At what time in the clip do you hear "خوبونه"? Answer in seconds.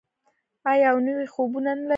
1.33-1.71